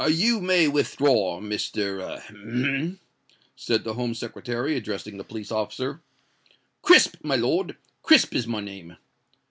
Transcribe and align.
"You 0.09 0.41
may 0.41 0.67
withdraw, 0.67 1.39
Mr.——ahem?" 1.39 2.97
said 3.55 3.83
the 3.83 3.93
Home 3.93 4.15
Secretary, 4.15 4.75
addressing 4.75 5.17
the 5.17 5.23
police 5.23 5.51
officer. 5.51 6.01
"Crisp, 6.81 7.17
my 7.21 7.35
lord—Crisp 7.35 8.33
is 8.33 8.47
my 8.47 8.61
name." 8.61 8.97